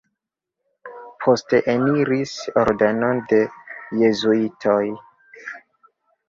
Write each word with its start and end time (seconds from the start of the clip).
Poste 1.25 1.59
eniris 1.73 2.31
ordenon 2.63 3.21
de 3.35 3.43
jezuitoj. 4.01 4.81